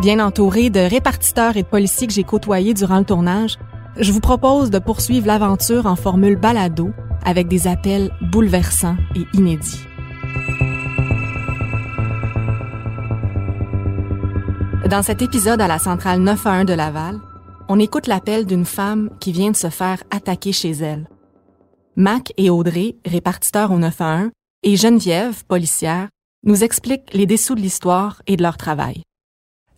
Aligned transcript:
Bien 0.00 0.24
entouré 0.24 0.70
de 0.70 0.78
répartiteurs 0.78 1.56
et 1.56 1.64
de 1.64 1.68
policiers 1.68 2.06
que 2.06 2.12
j'ai 2.12 2.22
côtoyés 2.22 2.72
durant 2.72 2.98
le 2.98 3.04
tournage, 3.04 3.58
je 3.98 4.12
vous 4.12 4.20
propose 4.20 4.70
de 4.70 4.78
poursuivre 4.78 5.26
l'aventure 5.26 5.86
en 5.86 5.96
formule 5.96 6.36
balado 6.36 6.92
avec 7.24 7.48
des 7.48 7.66
appels 7.66 8.12
bouleversants 8.20 8.96
et 9.16 9.26
inédits. 9.36 9.80
Dans 14.88 15.02
cet 15.02 15.20
épisode 15.20 15.60
à 15.60 15.66
la 15.66 15.80
centrale 15.80 16.20
911 16.20 16.64
de 16.64 16.74
Laval, 16.74 17.18
on 17.68 17.80
écoute 17.80 18.06
l'appel 18.06 18.46
d'une 18.46 18.64
femme 18.64 19.10
qui 19.18 19.32
vient 19.32 19.50
de 19.50 19.56
se 19.56 19.68
faire 19.68 20.02
attaquer 20.12 20.52
chez 20.52 20.70
elle. 20.70 21.08
Mac 21.96 22.32
et 22.36 22.50
Audrey, 22.50 22.94
répartiteurs 23.04 23.72
au 23.72 23.78
911, 23.78 24.30
et 24.62 24.76
Geneviève, 24.76 25.44
policière, 25.44 26.08
nous 26.44 26.62
expliquent 26.62 27.12
les 27.12 27.26
dessous 27.26 27.56
de 27.56 27.60
l'histoire 27.60 28.22
et 28.28 28.36
de 28.36 28.42
leur 28.44 28.56
travail. 28.56 29.02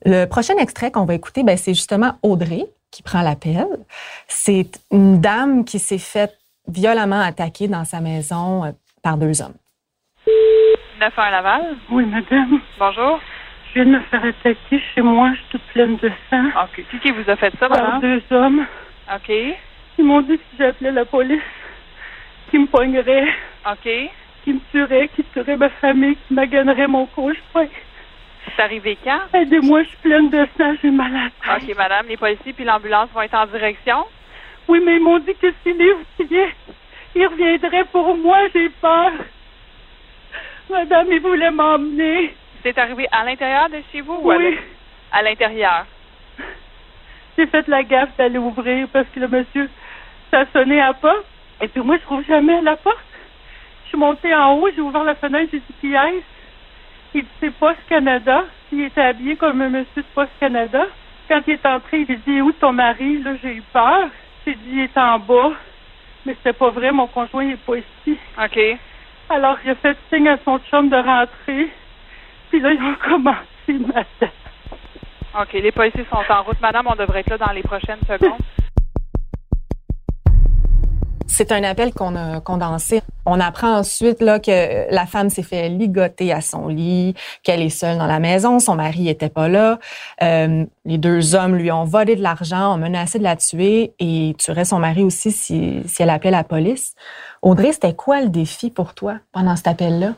Le 0.05 0.25
prochain 0.27 0.55
extrait 0.59 0.91
qu'on 0.91 1.05
va 1.05 1.15
écouter, 1.15 1.43
ben, 1.43 1.57
c'est 1.57 1.75
justement 1.75 2.15
Audrey 2.23 2.65
qui 2.91 3.03
prend 3.03 3.23
l'appel. 3.23 3.67
C'est 4.27 4.71
une 4.91 5.21
dame 5.21 5.65
qui 5.65 5.79
s'est 5.79 5.99
faite 5.99 6.37
violemment 6.67 7.21
attaquer 7.21 7.69
dans 7.69 7.85
sa 7.85 8.01
maison 8.01 8.65
euh, 8.65 8.71
par 9.03 9.17
deux 9.17 9.43
hommes. 9.43 9.55
9-1 11.01 11.31
Laval. 11.31 11.77
Oui, 11.91 12.05
madame. 12.07 12.61
Bonjour. 12.79 13.21
Je 13.69 13.75
viens 13.75 13.85
de 13.87 13.91
me 13.99 14.01
faire 14.05 14.25
attaquer 14.25 14.81
chez 14.95 15.01
moi. 15.03 15.31
Je 15.33 15.37
suis 15.37 15.47
toute 15.53 15.63
pleine 15.73 15.97
de 15.97 16.11
sang. 16.29 16.45
OK. 16.65 16.85
Qui 16.91 16.99
qui 17.01 17.11
vous 17.13 17.29
a 17.31 17.37
fait 17.37 17.53
ça, 17.59 17.69
Par 17.69 17.83
madame? 17.83 18.01
deux 18.01 18.23
hommes. 18.37 18.67
OK. 19.15 19.33
Ils 19.99 20.05
m'ont 20.05 20.21
dit 20.23 20.39
que 20.39 20.43
si 20.51 20.57
j'appelais 20.59 20.93
la 20.93 21.05
police, 21.05 21.41
qu'ils 22.51 22.63
me 22.63 22.67
pogneraient, 22.67 23.29
OK. 23.71 23.89
qu'ils 24.45 24.55
me 24.55 24.61
tueraient, 24.71 25.09
qu'ils 25.15 25.25
tueraient 25.27 25.57
ma 25.57 25.69
famille, 25.71 26.17
qu'ils 26.27 26.37
m'aganeraient 26.37 26.89
mon 26.89 27.07
conjoint. 27.07 27.69
C'est 28.45 28.63
arrivé 28.63 28.97
quand? 29.05 29.21
Aidez-moi, 29.35 29.83
je 29.83 29.89
suis 29.89 29.97
pleine 29.99 30.31
de 30.31 30.47
sang, 30.57 30.75
j'ai 30.83 30.91
mal 30.91 31.15
à 31.15 31.25
la 31.47 31.59
tête. 31.59 31.69
OK, 31.69 31.77
madame. 31.77 32.07
Les 32.09 32.17
policiers 32.17 32.53
puis 32.53 32.65
l'ambulance 32.65 33.11
vont 33.11 33.23
être 33.23 33.35
en 33.35 33.47
direction? 33.47 34.05
Oui, 34.69 34.81
mais 34.85 34.97
ils 34.97 35.03
m'ont 35.03 35.19
dit 35.19 35.35
que 35.35 35.53
si 35.63 35.73
les 35.73 35.93
ouvriers, 35.93 36.49
ils 37.15 37.27
reviendraient 37.27 37.85
pour 37.85 38.17
moi, 38.17 38.39
j'ai 38.55 38.69
peur. 38.71 39.13
Madame, 40.71 41.09
ils 41.11 41.21
voulaient 41.21 41.51
m'emmener. 41.51 42.35
C'est 42.63 42.77
arrivé 42.79 43.07
à 43.11 43.25
l'intérieur 43.25 43.69
de 43.69 43.83
chez 43.91 44.01
vous 44.01 44.19
ou 44.23 44.31
à 44.31 44.37
Oui. 44.37 44.45
l'ex- 44.45 44.63
à 45.13 45.23
l'intérieur? 45.23 45.87
J'ai 47.37 47.47
fait 47.47 47.67
la 47.69 47.83
gaffe 47.83 48.17
d'aller 48.17 48.39
ouvrir 48.39 48.87
parce 48.93 49.07
que 49.15 49.21
le 49.21 49.29
monsieur, 49.29 49.69
ça 50.31 50.45
sonnait 50.53 50.81
à 50.81 50.89
la 50.89 50.95
porte. 50.95 51.25
Et 51.63 51.69
puis 51.69 51.81
moi, 51.83 51.97
je 51.97 52.03
trouve 52.03 52.25
jamais 52.27 52.61
la 52.63 52.77
porte. 52.77 52.99
Je 53.85 53.89
suis 53.91 53.99
montée 53.99 54.35
en 54.35 54.55
haut, 54.55 54.69
j'ai 54.75 54.81
ouvert 54.83 55.05
la 55.05 55.15
fenêtre, 55.15 55.49
j'ai 55.53 55.59
dit 55.59 55.75
qui 55.81 55.95
est 55.95 56.23
Il 57.15 57.25
dit 57.43 57.51
Poste 57.59 57.81
Canada. 57.89 58.45
Il 58.73 58.83
était 58.83 59.01
habillé 59.01 59.37
comme 59.37 59.61
un 59.63 59.69
monsieur 59.69 60.03
de 60.03 60.07
Poste 60.15 60.33
Canada. 60.39 60.87
Quand 61.29 61.41
il 61.47 61.55
est 61.55 61.67
entré, 61.67 62.07
il 62.09 62.13
a 62.13 62.17
dit 62.17 62.41
où 62.41 62.53
ton 62.53 62.73
mari? 62.73 63.23
Là, 63.23 63.33
j'ai 63.43 63.57
eu 63.57 63.63
peur. 63.73 64.09
J'ai 64.47 64.55
dit 64.55 64.71
il 64.73 64.81
est 64.81 64.99
en 64.99 65.19
bas. 65.19 65.53
Mais 66.25 66.35
c'était 66.35 66.53
pas 66.53 66.71
vrai, 66.71 66.93
mon 66.93 67.07
conjoint 67.07 67.45
il 67.45 67.53
est 67.53 67.57
pas 67.57 67.77
ici. 67.77 68.19
OK. 68.39 68.59
Alors 69.29 69.59
il 69.65 69.71
a 69.71 69.75
fait 69.77 69.97
signe 70.13 70.29
à 70.29 70.39
son 70.45 70.59
chum 70.71 70.89
de 70.89 70.97
rentrer. 70.97 71.71
Puis 72.51 72.61
là, 72.61 72.73
ils 72.73 72.83
ont 72.83 72.97
commencé 73.03 73.95
ma 73.95 74.05
tête. 74.19 74.33
OK. 75.41 75.53
Les 75.55 75.73
policiers 75.73 76.07
sont 76.11 76.33
en 76.33 76.43
route, 76.43 76.61
madame. 76.61 76.87
On 76.89 76.95
devrait 76.95 77.21
être 77.21 77.31
là 77.31 77.39
dans 77.39 77.53
les 77.53 77.63
prochaines 77.63 78.01
secondes. 78.09 78.39
C'est 81.33 81.53
un 81.53 81.63
appel 81.63 81.95
qu'on 81.95 82.17
a 82.17 82.41
condensé. 82.41 83.03
On 83.25 83.39
apprend 83.39 83.79
ensuite 83.79 84.21
là, 84.21 84.41
que 84.41 84.93
la 84.93 85.07
femme 85.07 85.31
s'est 85.31 85.45
fait 85.45 85.69
ligoter 85.69 86.33
à 86.33 86.41
son 86.41 86.67
lit, 86.67 87.15
qu'elle 87.45 87.63
est 87.63 87.71
seule 87.71 87.99
dans 87.99 88.07
la 88.07 88.19
maison, 88.19 88.59
son 88.59 88.75
mari 88.75 89.09
était 89.09 89.29
pas 89.29 89.49
là. 89.49 89.79
Euh, 90.23 90.67
les 90.85 90.99
deux 90.99 91.37
hommes 91.37 91.55
lui 91.55 91.71
ont 91.71 91.85
volé 91.85 92.17
de 92.17 92.23
l'argent, 92.23 92.75
ont 92.75 92.79
menacé 92.79 93.19
de 93.19 93.25
la 93.25 93.37
tuer 93.37 93.95
et 94.01 94.35
tuerait 94.39 94.65
son 94.65 94.81
mari 94.81 95.05
aussi 95.05 95.31
si, 95.31 95.83
si 95.87 96.03
elle 96.03 96.11
appelait 96.11 96.33
la 96.33 96.45
police. 96.45 96.95
Audrey, 97.43 97.73
c'était 97.73 97.95
quoi 97.95 98.21
le 98.21 98.29
défi 98.29 98.69
pour 98.69 98.93
toi 98.95 99.15
pendant 99.33 99.55
cet 99.55 99.69
appel-là? 99.69 100.15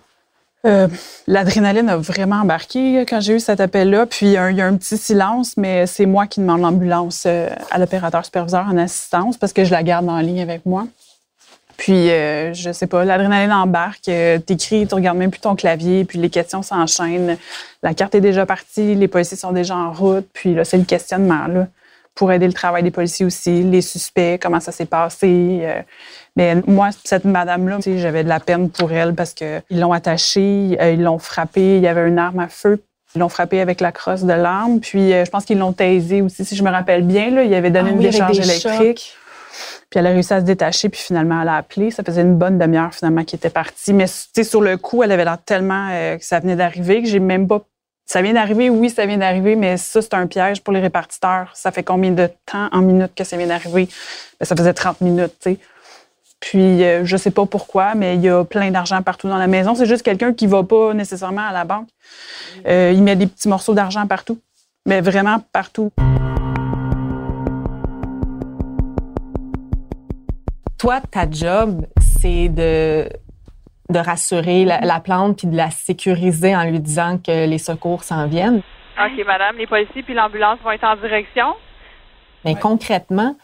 Euh, 0.65 0.87
L'adrénaline 1.27 1.89
a 1.89 1.97
vraiment 1.97 2.37
embarqué 2.37 3.01
quand 3.09 3.21
j'ai 3.21 3.35
eu 3.35 3.41
cet 3.41 3.61
appel-là. 3.61 4.07
Puis 4.07 4.27
il 4.27 4.33
y 4.33 4.37
a 4.37 4.67
un 4.67 4.77
petit 4.77 4.97
silence, 4.97 5.57
mais 5.57 5.87
c'est 5.87 6.07
moi 6.07 6.27
qui 6.27 6.41
demande 6.41 6.61
l'ambulance 6.61 7.25
euh, 7.27 7.49
à 7.71 7.79
l'opérateur 7.79 8.25
superviseur 8.25 8.67
en 8.69 8.77
assistance 8.77 9.37
parce 9.37 9.53
que 9.53 9.65
je 9.65 9.71
la 9.71 9.83
garde 9.83 10.09
en 10.09 10.19
ligne 10.19 10.41
avec 10.41 10.65
moi. 10.67 10.87
Puis 11.77 12.11
euh, 12.11 12.53
je 12.55 12.71
sais 12.71 12.87
pas, 12.87 13.05
l'adrénaline 13.05 13.53
embarque, 13.53 14.09
euh, 14.09 14.39
t'écris, 14.39 14.87
tu 14.87 14.95
regardes 14.95 15.19
même 15.19 15.31
plus 15.31 15.41
ton 15.41 15.57
clavier, 15.57 16.05
puis 16.05 16.19
les 16.19 16.31
questions 16.31 16.63
s'enchaînent. 16.63 17.39
La 17.83 17.95
carte 17.95 18.15
est 18.15 18.21
déjà 18.21 18.47
partie, 18.47 18.95
les 18.95 19.09
policiers 19.09 19.37
sont 19.37 19.53
déjà 19.53 19.77
en 19.77 19.93
route, 19.93 20.29
puis 20.33 20.55
là 20.55 20.65
c'est 20.65 20.79
le 20.79 20.85
questionnement 20.85 21.47
là 21.49 21.67
pour 22.15 22.31
aider 22.31 22.47
le 22.47 22.53
travail 22.53 22.83
des 22.83 22.91
policiers 22.91 23.25
aussi, 23.25 23.63
les 23.63 23.81
suspects, 23.81 24.39
comment 24.41 24.61
ça 24.61 24.71
s'est 24.71 24.85
passé. 24.85 25.67
Mais 26.37 26.57
moi, 26.67 26.91
cette 27.05 27.25
madame-là, 27.25 27.79
j'avais 27.97 28.25
de 28.25 28.29
la 28.29 28.41
peine 28.41 28.71
pour 28.71 28.93
elle 28.93 29.15
parce 29.15 29.35
que 29.35 29.61
ils 29.71 29.81
l'ont 29.81 29.93
attachée, 29.93 30.77
euh, 30.81 30.93
ils 30.93 31.03
l'ont 31.03 31.19
frappée, 31.19 31.77
il 31.77 31.83
y 31.83 31.89
avait 31.89 32.09
une 32.09 32.19
arme 32.19 32.39
à 32.39 32.49
feu. 32.49 32.83
Ils 33.15 33.19
l'ont 33.19 33.29
frappée 33.29 33.61
avec 33.61 33.81
la 33.83 33.93
crosse 33.93 34.23
de 34.23 34.33
l'arme. 34.33 34.81
Puis 34.81 35.13
euh, 35.13 35.25
je 35.25 35.31
pense 35.31 35.45
qu'ils 35.45 35.59
l'ont 35.59 35.75
taisée 35.75 36.23
aussi, 36.23 36.45
si 36.45 36.57
je 36.57 36.63
me 36.63 36.71
rappelle 36.71 37.03
bien. 37.03 37.31
Là, 37.31 37.43
il 37.43 37.55
avait 37.55 37.71
donné 37.71 37.91
Ah 37.91 37.93
une 37.93 37.99
oui, 37.99 38.05
décharge 38.05 38.39
des 38.39 38.51
électrique. 38.51 39.17
Puis 39.91 39.99
elle 39.99 40.07
a 40.07 40.11
réussi 40.11 40.33
à 40.33 40.41
se 40.41 40.47
détacher, 40.47 40.89
puis 40.89 41.01
finalement, 41.01 41.43
elle 41.43 41.49
a 41.49 41.57
appelé. 41.57 41.91
Ça 41.91 42.03
faisait 42.03 42.23
une 42.23 42.37
bonne 42.37 42.59
demi-heure, 42.59 42.95
finalement, 42.95 43.25
qu'elle 43.25 43.37
était 43.37 43.51
partie. 43.51 43.93
Mais, 43.93 44.07
tu 44.07 44.15
sais, 44.35 44.45
sur 44.45 44.63
le 44.63 44.79
coup, 44.79 45.03
elle 45.03 45.13
avait 45.13 45.25
l'air 45.25 45.37
tellement 45.45 45.89
euh, 45.91 46.17
que 46.17 46.25
ça 46.25 46.41
venait 46.41 46.57
d'arriver 46.57 47.03
que 47.03 47.09
j'ai 47.09 47.19
même 47.19 47.47
pas... 47.47 47.61
Ça 48.07 48.23
vient 48.23 48.33
d'arriver, 48.33 48.71
oui, 48.71 48.89
ça 48.89 49.05
vient 49.05 49.19
d'arriver, 49.19 49.55
mais 49.55 49.77
ça, 49.77 50.01
c'est 50.01 50.15
un 50.15 50.27
piège 50.27 50.63
pour 50.63 50.73
les 50.73 50.81
répartiteurs. 50.81 51.51
Ça 51.55 51.71
fait 51.71 51.83
combien 51.83 52.11
de 52.11 52.29
temps 52.47 52.69
en 52.73 52.81
minutes 52.81 53.13
que 53.15 53.25
ça 53.25 53.37
vient 53.37 53.47
d'arriver? 53.47 53.87
Ben, 54.41 54.47
ça 54.47 54.57
faisait 54.57 54.73
30 54.73 55.03
minutes, 55.03 55.35
tu 55.41 55.53
sais. 55.53 55.59
Puis, 56.43 56.83
euh, 56.83 57.05
je 57.05 57.17
sais 57.17 57.31
pas 57.31 57.47
pourquoi, 57.47 57.95
mais 57.95 58.17
il 58.17 58.21
y 58.21 58.29
a 58.29 58.45
plein 58.45 58.73
d'argent 58.73 59.01
partout 59.01 59.29
dans 59.29 59.39
la 59.39 59.47
maison. 59.47 59.77
C'est 59.77 59.87
juste 59.87 60.03
quelqu'un 60.03 60.33
qui 60.35 60.49
va 60.49 60.65
pas 60.65 60.93
nécessairement 60.93 61.47
à 61.47 61.53
la 61.53 61.65
banque. 61.65 61.89
Euh, 62.67 62.91
il 62.93 63.03
met 63.05 63.15
des 63.15 63.29
petits 63.29 63.49
morceaux 63.49 63.75
d'argent 63.75 64.09
partout. 64.09 64.41
Mais 64.85 65.01
vraiment 65.01 65.39
partout. 65.53 65.93
Toi, 70.81 71.01
ta 71.13 71.31
job, 71.31 71.87
c'est 72.01 72.49
de, 72.49 73.09
de 73.89 73.99
rassurer 74.01 74.65
la, 74.65 74.81
la 74.81 74.99
plante 74.99 75.39
puis 75.39 75.47
de 75.47 75.57
la 75.57 75.71
sécuriser 75.71 76.57
en 76.57 76.65
lui 76.65 76.81
disant 76.81 77.19
que 77.25 77.47
les 77.47 77.59
secours 77.59 78.03
s'en 78.03 78.27
viennent. 78.27 78.63
OK, 78.99 79.25
madame. 79.25 79.59
Les 79.59 79.69
policiers 79.69 80.03
puis 80.03 80.15
l'ambulance 80.15 80.59
vont 80.65 80.73
être 80.73 80.85
en 80.85 80.97
direction. 80.97 81.55
Mais 82.45 82.57
concrètement, 82.57 83.37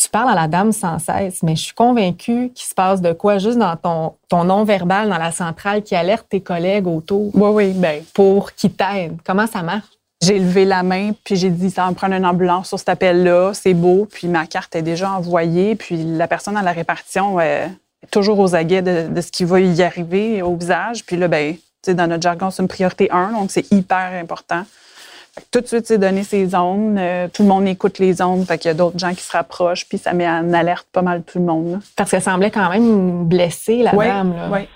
tu 0.00 0.10
parles 0.10 0.28
à 0.28 0.34
la 0.34 0.46
dame 0.46 0.72
sans 0.72 0.98
cesse, 0.98 1.42
mais 1.42 1.56
je 1.56 1.62
suis 1.62 1.74
convaincue 1.74 2.50
qu'il 2.54 2.66
se 2.66 2.74
passe 2.74 3.00
de 3.00 3.12
quoi 3.12 3.38
juste 3.38 3.58
dans 3.58 3.76
ton, 3.76 4.12
ton 4.28 4.44
non-verbal 4.44 5.08
dans 5.08 5.16
la 5.16 5.32
centrale 5.32 5.82
qui 5.82 5.94
alerte 5.94 6.26
tes 6.28 6.40
collègues 6.40 6.86
autour 6.86 7.30
Oui, 7.34 7.50
oui, 7.50 7.72
ben, 7.72 8.02
pour 8.12 8.52
qu'ils 8.52 8.72
t'aident. 8.72 9.18
Comment 9.24 9.46
ça 9.46 9.62
marche? 9.62 9.86
J'ai 10.22 10.38
levé 10.38 10.64
la 10.64 10.82
main, 10.82 11.12
puis 11.24 11.36
j'ai 11.36 11.50
dit, 11.50 11.70
ça 11.70 11.84
va 11.84 11.90
me 11.90 11.94
prendre 11.94 12.14
une 12.14 12.26
ambulance 12.26 12.68
sur 12.68 12.78
cet 12.78 12.90
appel-là, 12.90 13.52
c'est 13.54 13.74
beau. 13.74 14.06
Puis 14.10 14.28
ma 14.28 14.46
carte 14.46 14.76
est 14.76 14.82
déjà 14.82 15.10
envoyée, 15.12 15.76
puis 15.76 15.96
la 16.04 16.28
personne 16.28 16.56
à 16.56 16.62
la 16.62 16.72
répartition 16.72 17.38
euh, 17.38 17.66
est 18.02 18.10
toujours 18.10 18.38
aux 18.38 18.54
aguets 18.54 18.82
de, 18.82 19.08
de 19.08 19.20
ce 19.20 19.30
qui 19.30 19.44
va 19.44 19.60
y 19.60 19.82
arriver 19.82 20.42
au 20.42 20.56
visage. 20.56 21.04
Puis 21.04 21.16
là, 21.16 21.28
ben, 21.28 21.54
tu 21.54 21.60
sais, 21.82 21.94
dans 21.94 22.06
notre 22.06 22.22
jargon, 22.22 22.50
c'est 22.50 22.62
une 22.62 22.68
priorité 22.68 23.10
1, 23.10 23.32
donc 23.32 23.50
c'est 23.50 23.70
hyper 23.72 24.12
important. 24.12 24.64
Fait 25.36 25.42
que 25.42 25.46
tout 25.52 25.60
de 25.60 25.66
suite, 25.66 25.86
c'est 25.86 25.98
donné 25.98 26.22
ces 26.24 26.46
zones. 26.46 26.96
Euh, 26.98 27.28
tout 27.32 27.42
le 27.42 27.48
monde 27.48 27.66
écoute 27.68 27.98
les 27.98 28.22
ondes. 28.22 28.46
Fait 28.46 28.56
qu'il 28.58 28.68
y 28.68 28.70
a 28.70 28.74
d'autres 28.74 28.98
gens 28.98 29.10
qui 29.14 29.22
se 29.22 29.32
rapprochent, 29.32 29.86
puis 29.88 29.98
ça 29.98 30.12
met 30.14 30.26
en 30.28 30.52
alerte 30.52 30.86
pas 30.92 31.02
mal 31.02 31.22
tout 31.22 31.38
le 31.38 31.44
monde. 31.44 31.72
là. 31.72 31.78
Parce 31.96 32.10
qu'elle 32.10 32.22
semblait 32.22 32.50
quand 32.50 32.70
même 32.70 33.24
blessée, 33.26 33.82
la 33.82 33.94
Ouais, 33.94 34.08
dame. 34.08 34.34
Là. 34.34 34.48
ouais. 34.48 34.68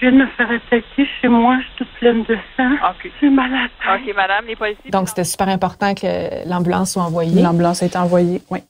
Je 0.00 0.06
viens 0.08 0.12
de 0.16 0.22
me 0.24 0.26
faire 0.36 0.48
attaquer 0.50 1.06
chez 1.20 1.26
moi, 1.28 1.56
je 1.60 1.64
suis 1.64 1.72
toute 1.78 1.88
pleine 1.98 2.22
de 2.24 2.36
sang. 2.56 2.70
OK. 2.90 3.10
J'ai 3.20 3.30
mal 3.30 3.52
à 3.52 3.62
la 3.62 3.98
tête. 3.98 4.08
OK, 4.08 4.14
madame, 4.16 4.44
les 4.46 4.54
policiers. 4.56 4.90
Donc, 4.90 5.08
c'était 5.08 5.24
super 5.24 5.48
important 5.48 5.92
que 5.94 6.48
l'ambulance 6.48 6.92
soit 6.92 7.02
envoyée. 7.02 7.40
L'ambulance 7.42 7.82
a 7.82 7.86
été 7.86 7.98
envoyée. 7.98 8.40
Oui. 8.50 8.60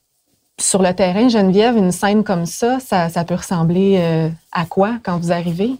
Sur 0.60 0.82
le 0.82 0.92
terrain, 0.94 1.28
Geneviève, 1.28 1.76
une 1.76 1.92
scène 1.92 2.24
comme 2.24 2.44
ça, 2.46 2.80
ça, 2.80 3.08
ça 3.10 3.24
peut 3.24 3.34
ressembler 3.36 3.98
euh, 4.00 4.28
à 4.52 4.64
quoi 4.64 4.94
quand 5.04 5.18
vous 5.18 5.30
arrivez? 5.30 5.72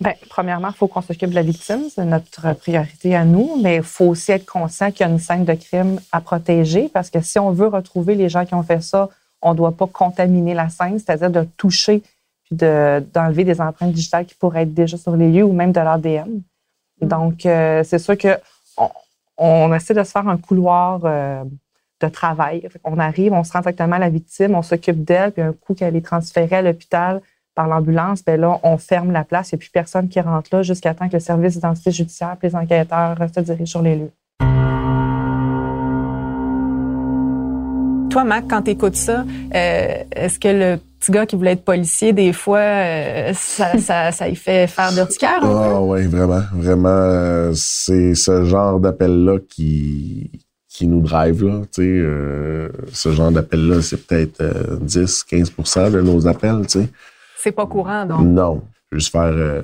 Bien, 0.00 0.14
premièrement, 0.28 0.68
il 0.68 0.74
faut 0.74 0.86
qu'on 0.86 1.02
s'occupe 1.02 1.30
de 1.30 1.34
la 1.34 1.42
victime. 1.42 1.88
C'est 1.92 2.04
notre 2.04 2.54
priorité 2.54 3.16
à 3.16 3.24
nous. 3.24 3.60
Mais 3.60 3.76
il 3.76 3.82
faut 3.82 4.06
aussi 4.06 4.30
être 4.30 4.46
conscient 4.46 4.92
qu'il 4.92 5.00
y 5.00 5.08
a 5.08 5.12
une 5.12 5.18
scène 5.18 5.44
de 5.44 5.54
crime 5.54 6.00
à 6.12 6.20
protéger 6.20 6.88
parce 6.88 7.10
que 7.10 7.20
si 7.20 7.38
on 7.38 7.50
veut 7.50 7.66
retrouver 7.66 8.14
les 8.14 8.28
gens 8.28 8.46
qui 8.46 8.54
ont 8.54 8.62
fait 8.62 8.82
ça, 8.82 9.08
on 9.42 9.52
ne 9.52 9.56
doit 9.56 9.72
pas 9.72 9.86
contaminer 9.86 10.54
la 10.54 10.68
scène, 10.68 10.98
c'est-à-dire 10.98 11.30
de 11.30 11.46
toucher 11.56 12.02
puis 12.44 12.56
de- 12.56 13.04
d'enlever 13.12 13.44
des 13.44 13.60
empreintes 13.60 13.92
digitales 13.92 14.24
qui 14.24 14.34
pourraient 14.34 14.62
être 14.62 14.74
déjà 14.74 14.96
sur 14.96 15.16
les 15.16 15.30
lieux 15.30 15.44
ou 15.44 15.52
même 15.52 15.72
de 15.72 15.80
l'ADN. 15.80 16.42
Donc, 17.00 17.44
euh, 17.46 17.82
c'est 17.84 17.98
sûr 17.98 18.16
que 18.16 18.38
on, 19.36 19.72
essaie 19.72 19.94
de 19.94 20.02
se 20.02 20.10
faire 20.10 20.26
un 20.28 20.36
couloir 20.36 21.00
euh, 21.04 21.44
de 22.00 22.08
travail. 22.08 22.68
On 22.84 22.98
arrive, 22.98 23.32
on 23.32 23.44
se 23.44 23.52
rend 23.52 23.60
directement 23.60 23.96
à 23.96 24.00
la 24.00 24.10
victime, 24.10 24.54
on 24.54 24.62
s'occupe 24.62 25.04
d'elle, 25.04 25.32
puis 25.32 25.42
un 25.42 25.52
coup 25.52 25.74
qu'elle 25.74 25.94
est 25.94 26.04
transférée 26.04 26.56
à 26.56 26.62
l'hôpital 26.62 27.20
par 27.58 27.66
l'ambulance, 27.66 28.24
ben 28.24 28.40
là, 28.40 28.60
on 28.62 28.78
ferme 28.78 29.10
la 29.10 29.24
place. 29.24 29.50
Il 29.50 29.56
n'y 29.56 29.58
a 29.58 29.62
plus 29.62 29.70
personne 29.70 30.08
qui 30.08 30.20
rentre 30.20 30.48
là 30.52 30.62
jusqu'à 30.62 30.94
temps 30.94 31.08
que 31.08 31.14
le 31.14 31.18
service 31.18 31.54
d'identité 31.54 31.90
judiciaire 31.90 32.36
et 32.40 32.46
les 32.46 32.54
enquêteurs 32.54 33.16
euh, 33.20 33.26
se 33.34 33.40
dirigent 33.40 33.66
sur 33.66 33.82
les 33.82 33.96
lieux. 33.96 34.12
Toi, 38.10 38.22
Mac, 38.22 38.44
quand 38.48 38.62
tu 38.62 38.70
écoutes 38.70 38.94
ça, 38.94 39.24
euh, 39.56 40.04
est-ce 40.12 40.38
que 40.38 40.46
le 40.46 40.78
petit 41.00 41.10
gars 41.10 41.26
qui 41.26 41.34
voulait 41.34 41.54
être 41.54 41.64
policier, 41.64 42.12
des 42.12 42.32
fois, 42.32 42.60
euh, 42.60 43.32
ça, 43.34 43.76
ça, 43.78 44.12
ça 44.12 44.28
y 44.28 44.36
fait 44.36 44.68
faire 44.68 44.92
d'urticaire? 44.92 45.38
un 45.42 45.48
peu? 45.48 45.56
Ah 45.56 45.80
oui, 45.82 46.06
vraiment, 46.06 46.42
vraiment, 46.52 46.88
euh, 46.90 47.50
c'est 47.56 48.14
ce 48.14 48.44
genre 48.44 48.78
d'appel-là 48.78 49.38
qui 49.50 50.30
qui 50.68 50.86
nous 50.86 51.00
drive 51.00 51.44
là, 51.44 51.62
tu 51.62 51.82
sais, 51.82 51.88
euh, 51.88 52.68
ce 52.92 53.10
genre 53.10 53.32
d'appel-là, 53.32 53.82
c'est 53.82 53.96
peut-être 54.06 54.40
euh, 54.42 54.76
10-15% 54.76 55.90
de 55.90 56.00
nos 56.02 56.28
appels, 56.28 56.60
tu 56.68 56.82
sais. 56.82 56.88
C'est 57.40 57.52
pas 57.52 57.66
courant, 57.66 58.04
donc. 58.04 58.20
Non, 58.20 58.62
juste 58.92 59.12
faire 59.12 59.32
euh, 59.32 59.62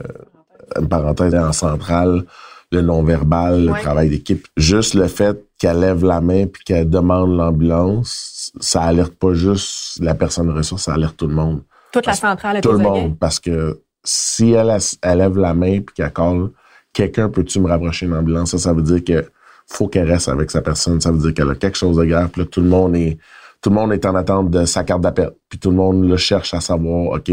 une 0.78 0.88
parenthèse 0.88 1.34
en 1.34 1.52
centrale, 1.52 2.24
le 2.70 2.82
non-verbal, 2.82 3.66
le 3.66 3.72
travail 3.72 4.10
d'équipe. 4.10 4.46
Juste 4.56 4.94
le 4.94 5.08
fait 5.08 5.44
qu'elle 5.58 5.80
lève 5.80 6.04
la 6.04 6.20
main 6.20 6.46
puis 6.46 6.62
qu'elle 6.64 6.88
demande 6.88 7.36
l'ambulance, 7.36 8.52
ça 8.60 8.82
alerte 8.82 9.14
pas 9.14 9.34
juste 9.34 10.00
la 10.00 10.14
personne 10.14 10.50
ressource, 10.50 10.84
ça 10.84 10.94
alerte 10.94 11.16
tout 11.16 11.26
le 11.26 11.34
monde. 11.34 11.62
Toute 11.92 12.06
la 12.06 12.14
centrale 12.14 12.56
est 12.56 12.60
Tout 12.60 12.72
le 12.72 12.78
monde, 12.78 13.18
parce 13.18 13.38
que 13.40 13.80
si 14.02 14.52
elle, 14.52 14.76
elle 15.02 15.18
lève 15.18 15.38
la 15.38 15.54
main 15.54 15.80
puis 15.80 15.94
qu'elle 15.94 16.12
colle, 16.12 16.50
quelqu'un 16.92 17.28
peut-tu 17.28 17.60
me 17.60 17.68
rapprocher 17.68 18.06
d'une 18.06 18.16
ambulance? 18.16 18.50
Ça, 18.50 18.58
ça 18.58 18.72
veut 18.72 18.82
dire 18.82 19.02
que 19.04 19.28
faut 19.66 19.88
qu'elle 19.88 20.10
reste 20.10 20.28
avec 20.28 20.50
sa 20.50 20.60
personne. 20.60 21.00
Ça 21.00 21.10
veut 21.10 21.18
dire 21.18 21.34
qu'elle 21.34 21.50
a 21.50 21.54
quelque 21.54 21.78
chose 21.78 21.96
de 21.96 22.04
grave. 22.04 22.28
Puis 22.30 22.42
là, 22.42 22.48
tout 22.50 22.60
le 22.60 22.68
monde 22.68 22.96
est, 22.96 23.18
tout 23.60 23.70
le 23.70 23.76
monde 23.76 23.92
est 23.92 24.04
en 24.04 24.14
attente 24.14 24.50
de 24.50 24.64
sa 24.64 24.84
carte 24.84 25.00
d'appel. 25.00 25.30
Puis 25.48 25.58
tout 25.58 25.70
le 25.70 25.76
monde 25.76 26.06
le 26.06 26.16
cherche 26.16 26.52
à 26.54 26.60
savoir, 26.60 27.12
OK, 27.12 27.30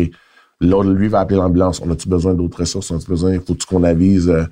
l'autre, 0.62 0.90
lui, 0.92 1.08
va 1.08 1.19
appeler 1.22 1.38
l'ambulance. 1.38 1.81
On 1.86 1.92
a-tu 1.92 2.08
besoin 2.08 2.34
d'autres 2.34 2.60
ressources? 2.60 2.90
On 2.92 2.98
a-tu 2.98 3.08
besoin, 3.10 3.38
faut-tu 3.46 3.66
qu'on 3.66 3.84
avise, 3.84 4.30
euh, 4.30 4.44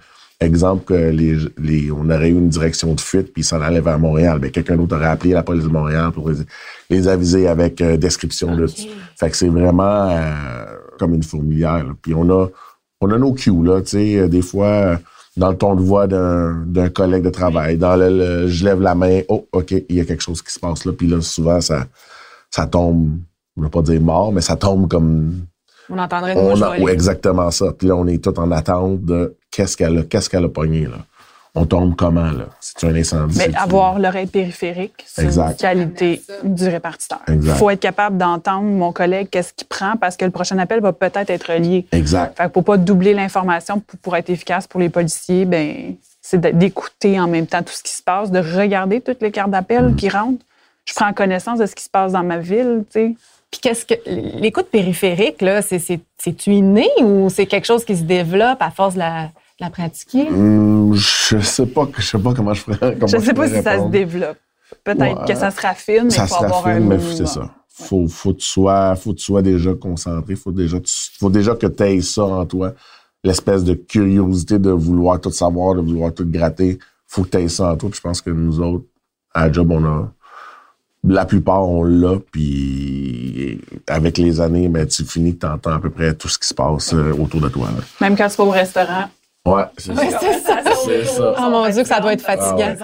exemple, 0.42 0.86
que 0.86 0.94
les, 0.94 1.38
les, 1.58 1.92
on 1.92 2.10
aurait 2.10 2.30
eu 2.30 2.34
une 2.38 2.50
direction 2.50 2.94
de 2.94 3.02
fuite 3.02 3.34
puis 3.34 3.44
s'en 3.44 3.62
allait 3.62 3.82
vers 3.82 4.00
Montréal. 4.00 4.40
Ben, 4.40 4.52
quelqu'un 4.52 4.76
d'autre 4.78 4.96
aurait 4.96 5.08
appelé 5.08 5.34
la 5.34 5.44
police 5.44 5.64
de 5.64 5.70
Montréal 5.70 6.12
pour 6.14 6.30
les, 6.30 6.38
les 6.90 7.08
aviser 7.08 7.48
avec 7.48 7.82
euh, 7.82 7.98
description 7.98 8.56
de 8.56 8.66
Fait 8.68 9.30
que 9.30 9.38
c'est 9.38 9.50
vraiment 9.50 10.10
euh, 10.10 10.34
comme 10.98 11.14
une 11.14 11.24
fourmilière. 11.24 11.84
là. 11.84 11.92
Puis 12.02 12.14
on 12.14 12.30
a, 12.30 12.48
on 13.02 13.12
a 13.12 13.18
nos 13.18 13.34
cues, 13.34 13.64
là, 13.64 13.82
tu 13.82 13.90
sais, 13.92 14.28
des 14.30 14.42
fois, 14.42 15.00
dans 15.38 15.52
le 15.52 15.58
ton 15.58 15.76
de 15.76 15.82
voix 15.82 16.08
d'un, 16.08 16.64
d'un 16.66 16.90
collègue 16.90 17.24
de 17.24 17.30
travail, 17.30 17.78
dans 17.78 17.96
le, 17.96 18.10
le- 18.10 18.48
je 18.48 18.66
lève 18.66 18.82
la 18.82 18.96
main, 18.96 19.22
oh, 19.30 19.48
OK, 19.54 19.72
il 19.72 19.96
y 19.96 20.00
a 20.02 20.06
quelque 20.06 20.24
chose 20.24 20.42
qui 20.42 20.52
se 20.54 20.60
passe 20.60 20.86
là. 20.86 20.92
Puis 20.94 21.08
là, 21.08 21.22
souvent, 21.22 21.62
ça, 21.62 21.86
ça 22.50 22.66
tombe, 22.66 23.18
on 23.58 23.62
va 23.62 23.70
pas 23.70 23.82
dire 23.82 24.02
mort, 24.02 24.32
mais 24.34 24.42
ça 24.42 24.56
tombe 24.56 24.90
comme 24.90 25.42
On 25.90 25.98
entendrait 25.98 26.34
une 26.34 26.40
on 26.40 26.62
a, 26.62 26.78
ouais, 26.80 26.94
exactement 26.94 27.50
ça. 27.52 27.68
Puis 27.78 27.88
là, 27.88 27.96
on 27.96 28.06
est 28.08 28.24
tout 28.24 28.38
en 28.40 28.52
attente 28.52 29.02
de 29.04 29.36
qu'est-ce 29.52 29.76
qu'elle 29.78 29.98
a, 30.00 30.04
qu'est-ce 30.04 30.30
qu'elle 30.30 30.46
a 30.46 30.50
pogné, 30.50 30.84
là. 30.86 30.98
On 31.56 31.66
tombe 31.66 31.96
comment, 31.96 32.30
là? 32.30 32.46
C'est 32.62 32.84
un 32.86 32.96
incendie? 32.96 33.36
Mais 33.40 33.54
avoir 33.56 33.98
l'oreille 33.98 34.28
périphérique, 34.28 34.94
c'est 35.06 35.24
une 35.24 35.28
Exact. 35.30 35.60
qualité 35.60 36.22
du 36.44 36.68
répartiteur. 36.68 37.20
Il 37.28 37.42
faut 37.42 37.72
être 37.72 37.80
capable 37.80 38.18
d'entendre 38.18 38.66
mon 38.68 38.92
collègue 38.94 39.30
qu'est-ce 39.32 39.54
qu'il 39.54 39.66
prend 39.68 39.96
parce 39.98 40.16
que 40.16 40.26
le 40.26 40.32
prochain 40.32 40.60
appel 40.60 40.80
va 40.80 40.94
peut-être 40.94 41.30
être 41.32 41.52
lié. 41.56 41.88
Exact. 41.92 42.38
Fait 42.38 42.44
que 42.46 42.50
pour 42.50 42.64
pas 42.64 42.78
doubler 42.78 43.16
l'information, 43.16 43.80
pour, 43.80 44.00
pour 44.00 44.16
être 44.16 44.30
efficace 44.30 44.68
pour 44.68 44.80
les 44.80 44.90
policiers, 44.90 45.46
ben 45.46 45.96
c'est 46.22 46.40
d'écouter 46.56 47.20
en 47.20 47.28
même 47.28 47.48
temps 47.48 47.64
tout 47.64 47.74
ce 47.74 47.82
qui 47.82 47.94
se 47.94 48.04
passe, 48.04 48.30
de 48.30 48.40
regarder 48.40 49.02
toutes 49.02 49.22
les 49.22 49.32
cartes 49.32 49.50
d'appel 49.52 49.86
Mm. 49.90 49.96
qui 49.96 50.08
rentrent. 50.10 50.46
Je 50.86 50.94
prends 50.94 51.12
connaissance 51.14 51.58
de 51.60 51.66
ce 51.66 51.74
qui 51.76 51.84
se 51.84 51.90
passe 51.90 52.12
dans 52.12 52.24
ma 52.24 52.38
ville, 52.38 52.84
tu 52.92 53.00
sais. 53.00 53.16
Puis 53.52 53.62
qu'est-ce 53.62 53.86
que 53.86 53.96
l'écoute 54.40 54.68
périphérique 54.72 55.42
là, 55.42 55.62
c'est 55.62 55.80
c'est 55.80 56.00
c'est 56.18 56.48
inné 56.48 56.88
ou 57.02 57.30
c'est 57.30 57.46
quelque 57.48 57.66
chose 57.66 57.84
qui 57.84 57.96
se 57.98 58.04
développe 58.04 58.62
à 58.62 58.70
force 58.72 58.94
de 58.94 59.00
la, 59.00 59.24
de 59.26 59.32
la 59.62 59.70
pratiquer? 59.70 60.28
Hum, 60.30 60.94
je 60.94 61.40
sais 61.40 61.66
pas, 61.66 61.88
je 61.98 62.02
sais 62.06 62.20
pas 62.20 62.34
comment 62.34 62.54
je 62.54 62.62
ferais. 62.62 62.94
Comment 62.96 63.08
Je 63.08 63.18
sais 63.18 63.34
pas 63.34 63.48
si 63.48 63.62
ça 63.62 63.80
se 63.80 63.88
développe. 63.90 64.38
Peut-être 64.84 65.22
Ouais. 65.22 65.28
que 65.28 65.36
ça 65.36 65.50
se 65.50 65.60
raffine, 65.62 66.04
mais 66.06 66.10
ça 66.12 66.24
il 66.26 66.28
faut 66.28 66.36
se 66.40 66.44
avoir 66.46 66.68
un 66.68 66.74
raffine, 66.74 66.88
mais 66.88 66.98
minimum. 66.98 67.16
c'est 67.18 67.26
ça. 67.28 67.50
Faut, 67.70 68.08
faut 68.08 68.34
que 68.34 68.40
tu 68.40 68.46
sois, 68.46 68.96
faut 68.96 69.14
que 69.14 69.18
tu 69.18 69.24
sois 69.24 69.42
déjà 69.42 69.74
concentré. 69.74 70.36
Faut 70.36 70.52
déjà, 70.52 70.80
tu- 70.80 70.94
faut 71.18 71.30
déjà 71.30 71.56
que 71.56 71.66
tu 71.66 71.84
aies 71.84 72.02
ça 72.02 72.26
en 72.26 72.46
toi. 72.46 72.74
L'espèce 73.24 73.64
de 73.64 73.74
curiosité 73.74 74.60
de 74.60 74.70
vouloir 74.70 75.20
tout 75.20 75.32
savoir, 75.32 75.76
de 75.76 75.82
vouloir 75.82 76.14
tout 76.14 76.26
gratter. 76.30 76.78
Faut 77.08 77.24
que 77.24 77.30
tu 77.30 77.38
aies 77.38 77.48
ça 77.48 77.72
en 77.72 77.78
toi. 77.78 77.90
Puis 77.90 77.98
je 77.98 78.02
pense 78.02 78.22
que 78.22 78.30
nous 78.30 78.60
autres, 78.60 78.86
à 79.34 79.48
la 79.48 79.52
job, 79.54 79.72
on 79.72 79.84
a, 79.86 80.12
la 81.08 81.26
plupart, 81.26 81.68
on 81.68 81.84
l'a. 81.84 82.18
Puis 82.32 83.62
avec 83.88 84.18
les 84.18 84.42
années, 84.42 84.68
ben, 84.68 84.86
tu 84.88 85.04
finis 85.06 85.36
que 85.36 85.42
tu 85.46 85.52
entends 85.52 85.74
à 85.74 85.80
peu 85.80 85.90
près 85.90 86.14
tout 86.14 86.28
ce 86.28 86.38
qui 86.40 86.48
se 86.48 86.54
passe 86.54 86.94
euh, 86.94 87.14
autour 87.14 87.42
de 87.42 87.50
toi. 87.50 87.68
là. 87.76 87.84
Même 88.02 88.16
quand 88.18 88.28
tu 88.28 88.36
vas 88.38 88.44
au 88.44 88.50
restaurant. 88.52 89.06
Ouais, 89.46 89.64
c'est 89.78 89.96
ça. 89.96 90.02
c'est 90.20 90.40
ça. 90.42 90.56
Ça. 91.06 91.36
Oh 91.38 91.50
mon 91.50 91.70
Dieu, 91.70 91.82
que 91.84 91.88
ça 91.88 92.00
doit 92.00 92.14
être 92.14 92.22
fatigant. 92.22 92.76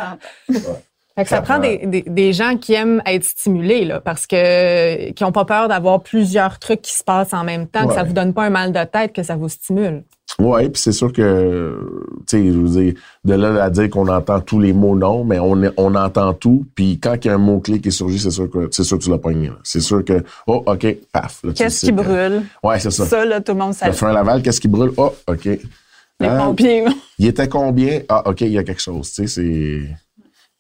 Fait 1.17 1.23
que 1.23 1.29
ça 1.29 1.37
Ça 1.37 1.41
prend 1.41 1.53
prend- 1.55 1.59
des, 1.63 1.77
des, 1.85 2.01
des 2.05 2.33
gens 2.33 2.57
qui 2.57 2.73
aiment 2.73 3.01
être 3.05 3.23
stimulés, 3.23 3.85
là, 3.85 3.99
parce 4.01 4.27
que 4.27 5.11
qui 5.11 5.23
ont 5.23 5.31
pas 5.31 5.45
peur 5.45 5.67
d'avoir 5.69 6.01
plusieurs 6.03 6.59
trucs 6.59 6.81
qui 6.81 6.93
se 6.93 7.03
passent 7.03 7.33
en 7.33 7.43
même 7.45 7.67
temps, 7.67 7.87
que 7.87 7.93
ça 7.93 8.03
vous 8.03 8.13
donne 8.13 8.33
pas 8.33 8.43
un 8.43 8.49
mal 8.49 8.71
de 8.73 8.83
tête, 8.83 9.13
que 9.13 9.23
ça 9.23 9.35
vous 9.37 9.47
stimule. 9.49 10.03
Oui, 10.37 10.67
puis 10.69 10.81
c'est 10.81 10.91
sûr 10.91 11.13
que, 11.13 11.79
tu 12.27 12.37
sais, 12.37 12.45
je 12.45 12.57
veux 12.57 12.67
dire, 12.83 12.93
de 13.23 13.33
là 13.35 13.63
à 13.63 13.69
dire 13.69 13.89
qu'on 13.89 14.07
entend 14.09 14.41
tous 14.41 14.59
les 14.59 14.73
mots 14.73 14.95
non, 14.95 15.23
mais 15.23 15.39
on, 15.39 15.57
on 15.77 15.95
entend 15.95 16.33
tout. 16.33 16.65
Puis 16.75 16.99
quand 16.99 17.15
il 17.23 17.27
y 17.29 17.31
a 17.31 17.35
un 17.35 17.37
mot-clé 17.37 17.79
qui 17.79 17.87
est 17.87 17.91
surgi, 17.91 18.19
c'est 18.19 18.31
sûr 18.31 18.49
que 18.49 18.67
c'est 18.71 18.83
sûr 18.83 18.97
que 18.99 19.03
tu 19.03 19.09
l'as 19.09 19.17
pogné. 19.17 19.49
C'est 19.63 19.79
sûr 19.79 20.03
que, 20.03 20.23
oh, 20.45 20.61
OK, 20.65 20.85
paf. 21.13 21.41
Qu'est-ce 21.55 21.85
qui 21.85 21.91
que- 21.91 22.01
brûle? 22.01 22.43
Ouais, 22.61 22.79
c'est 22.79 22.91
ça. 22.91 23.05
Ça, 23.05 23.23
là, 23.23 23.39
tout 23.39 23.53
le 23.53 23.59
monde 23.59 23.69
Le 23.69 23.75
savait. 23.75 23.93
frein 23.93 24.09
à 24.09 24.13
Laval, 24.13 24.41
qu'est-ce 24.41 24.59
qui 24.59 24.67
brûle? 24.67 24.91
Oh, 24.97 25.13
OK. 25.27 25.45
Les 25.45 25.59
Ah, 26.27 26.37
pompiers. 26.45 26.83
Il 27.19 27.27
était 27.27 27.47
combien? 27.47 28.01
Ah, 28.09 28.23
OK, 28.29 28.41
il 28.41 28.49
y 28.51 28.57
a 28.57 28.63
quelque 28.63 28.81
chose. 28.81 29.11
Tu 29.13 29.27
sais, 29.27 29.27
c'est. 29.27 29.89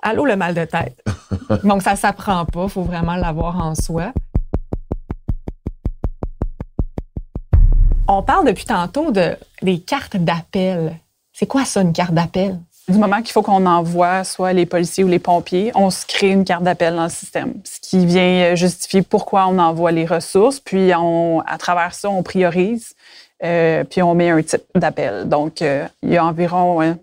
Allô, 0.01 0.25
le 0.25 0.35
mal 0.35 0.53
de 0.53 0.63
tête. 0.65 1.03
Donc, 1.63 1.81
ça 1.81 1.95
s'apprend 1.95 2.45
pas. 2.45 2.67
faut 2.69 2.83
vraiment 2.83 3.15
l'avoir 3.15 3.57
en 3.65 3.73
soi. 3.75 4.11
On 8.07 8.21
parle 8.21 8.45
depuis 8.45 8.65
tantôt 8.65 9.11
de, 9.11 9.35
des 9.63 9.79
cartes 9.79 10.15
d'appel. 10.15 10.99
C'est 11.33 11.47
quoi 11.47 11.65
ça, 11.65 11.81
une 11.81 11.91
carte 11.91 12.13
d'appel? 12.13 12.59
Du 12.87 12.99
moment 12.99 13.23
qu'il 13.23 13.31
faut 13.31 13.41
qu'on 13.41 13.65
envoie 13.65 14.23
soit 14.23 14.53
les 14.53 14.67
policiers 14.67 15.03
ou 15.03 15.07
les 15.07 15.17
pompiers, 15.17 15.71
on 15.73 15.89
se 15.89 16.05
crée 16.05 16.29
une 16.29 16.45
carte 16.45 16.63
d'appel 16.63 16.95
dans 16.95 17.05
le 17.05 17.09
système, 17.09 17.55
ce 17.63 17.79
qui 17.79 18.05
vient 18.05 18.51
euh, 18.51 18.55
justifier 18.55 19.01
pourquoi 19.01 19.47
on 19.47 19.57
envoie 19.57 19.91
les 19.91 20.05
ressources. 20.05 20.59
Puis, 20.59 20.91
on, 20.95 21.41
à 21.47 21.57
travers 21.57 21.95
ça, 21.95 22.11
on 22.11 22.21
priorise, 22.21 22.93
euh, 23.43 23.83
puis 23.83 24.03
on 24.03 24.13
met 24.13 24.29
un 24.29 24.43
type 24.43 24.61
d'appel. 24.75 25.27
Donc, 25.27 25.63
euh, 25.63 25.87
il 26.03 26.11
y 26.11 26.17
a 26.17 26.25
environ 26.25 26.95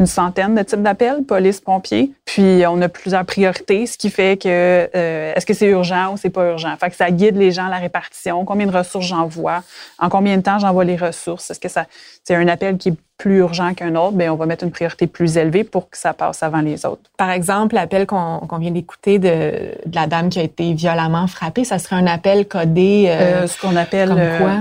une 0.00 0.06
centaine 0.06 0.54
de 0.54 0.62
types 0.62 0.82
d'appels, 0.82 1.22
police, 1.22 1.60
pompiers. 1.60 2.12
Puis, 2.24 2.64
on 2.66 2.80
a 2.82 2.88
plusieurs 2.88 3.24
priorités, 3.24 3.86
ce 3.86 3.96
qui 3.96 4.10
fait 4.10 4.36
que 4.36 4.48
euh, 4.94 5.32
est-ce 5.34 5.46
que 5.46 5.54
c'est 5.54 5.68
urgent 5.68 6.12
ou 6.12 6.16
c'est 6.16 6.30
pas 6.30 6.50
urgent? 6.50 6.74
Fait 6.80 6.90
que 6.90 6.96
ça 6.96 7.10
guide 7.10 7.36
les 7.36 7.52
gens 7.52 7.66
à 7.66 7.70
la 7.70 7.78
répartition, 7.78 8.44
combien 8.44 8.66
de 8.66 8.76
ressources 8.76 9.06
j'envoie, 9.06 9.62
en 9.98 10.08
combien 10.08 10.36
de 10.36 10.42
temps 10.42 10.58
j'envoie 10.58 10.84
les 10.84 10.96
ressources? 10.96 11.50
Est-ce 11.50 11.60
que 11.60 11.68
ça 11.68 11.86
c'est 12.24 12.34
un 12.34 12.48
appel 12.48 12.78
qui 12.78 12.88
est 12.88 12.94
plus 13.18 13.38
urgent 13.38 13.74
qu'un 13.74 13.94
autre, 13.94 14.16
bien, 14.16 14.32
on 14.32 14.36
va 14.36 14.46
mettre 14.46 14.64
une 14.64 14.70
priorité 14.70 15.06
plus 15.06 15.36
élevée 15.36 15.62
pour 15.62 15.88
que 15.88 15.96
ça 15.96 16.12
passe 16.14 16.42
avant 16.42 16.60
les 16.60 16.84
autres. 16.84 17.02
Par 17.16 17.30
exemple, 17.30 17.74
l'appel 17.74 18.06
qu'on 18.06 18.58
vient 18.58 18.70
d'écouter 18.72 19.18
de, 19.18 19.72
de 19.86 19.94
la 19.94 20.06
dame 20.06 20.30
qui 20.30 20.40
a 20.40 20.42
été 20.42 20.72
violemment 20.74 21.26
frappée, 21.26 21.64
ça 21.64 21.78
serait 21.78 21.96
un 21.96 22.06
appel 22.06 22.48
codé 22.48 23.04
euh, 23.08 23.44
Euh, 23.44 23.46
ce 23.46 23.60
qu'on 23.60 23.76
appelle 23.76 24.08
comme 24.08 24.38
quoi? 24.38 24.56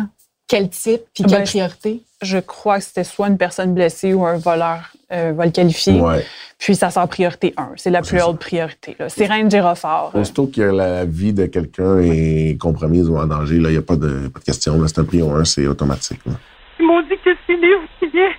Quel 0.54 0.70
type 0.70 1.02
puis 1.14 1.24
quelle 1.24 1.40
ben, 1.40 1.44
priorité? 1.44 2.02
je 2.22 2.38
crois 2.38 2.78
que 2.78 2.84
c'était 2.86 3.04
soit 3.04 3.28
une 3.28 3.38
personne 3.38 3.74
blessée 3.74 4.14
ou 4.14 4.24
un 4.26 4.38
voleur 4.38 4.92
euh, 5.12 5.34
va 5.36 5.46
le 5.46 5.52
qualifier. 5.52 6.00
Ouais. 6.00 6.24
Puis 6.60 6.76
ça 6.76 6.90
sort 6.90 7.08
priorité 7.08 7.54
1. 7.58 7.72
C'est 7.76 7.90
la 7.90 8.02
plus 8.02 8.22
haute 8.22 8.40
priorité. 8.40 8.96
Sirène 9.08 9.50
gyrophare. 9.52 10.12
euh, 10.16 10.22
Aussitôt 10.22 10.48
que 10.48 10.62
la 10.62 11.06
vie 11.06 11.34
de 11.34 11.48
quelqu'un 11.48 12.00
est 12.00 12.58
compromise 12.60 13.10
ou 13.10 13.18
en 13.18 13.26
danger, 13.26 13.58
là, 13.60 13.70
il 13.70 13.74
n'y 13.74 13.78
a 13.78 13.82
pas 13.82 13.96
de, 13.98 14.28
pas 14.30 14.40
de 14.40 14.46
question. 14.46 14.82
C'est 14.88 15.00
un 15.00 15.04
prio 15.04 15.30
1, 15.32 15.44
c'est 15.44 15.68
automatique. 15.68 16.22
là. 16.26 16.34
Ils 16.80 16.86
m'ont 16.86 17.02
dit 17.02 17.18
que 17.26 17.32
si 17.46 17.54
lui 17.54 18.10
vient, 18.14 18.30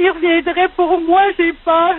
il 0.00 0.10
reviendrait 0.10 0.68
pour 0.76 1.00
moi, 1.00 1.22
j'ai 1.38 1.52
peur. 1.64 1.94